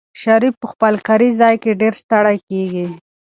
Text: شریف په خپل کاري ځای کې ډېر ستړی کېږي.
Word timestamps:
شریف 0.21 0.53
په 0.61 0.67
خپل 0.73 0.93
کاري 1.07 1.29
ځای 1.39 1.55
کې 1.63 1.79
ډېر 1.81 1.93
ستړی 2.01 2.37
کېږي. 2.49 2.85